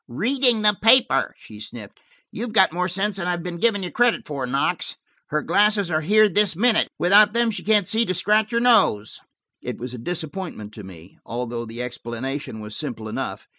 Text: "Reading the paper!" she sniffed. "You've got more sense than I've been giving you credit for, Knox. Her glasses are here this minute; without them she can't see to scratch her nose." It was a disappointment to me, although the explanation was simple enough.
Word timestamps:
"Reading 0.07 0.63
the 0.63 0.75
paper!" 0.81 1.35
she 1.37 1.59
sniffed. 1.59 1.99
"You've 2.31 2.53
got 2.53 2.73
more 2.73 2.89
sense 2.89 3.17
than 3.17 3.27
I've 3.27 3.43
been 3.43 3.59
giving 3.59 3.83
you 3.83 3.91
credit 3.91 4.25
for, 4.25 4.47
Knox. 4.47 4.95
Her 5.27 5.43
glasses 5.43 5.91
are 5.91 6.01
here 6.01 6.27
this 6.27 6.55
minute; 6.55 6.87
without 6.97 7.33
them 7.33 7.51
she 7.51 7.63
can't 7.63 7.85
see 7.85 8.03
to 8.07 8.15
scratch 8.15 8.49
her 8.49 8.59
nose." 8.59 9.19
It 9.61 9.77
was 9.77 9.93
a 9.93 9.99
disappointment 9.99 10.73
to 10.73 10.83
me, 10.83 11.19
although 11.23 11.65
the 11.65 11.83
explanation 11.83 12.61
was 12.61 12.75
simple 12.75 13.07
enough. 13.07 13.45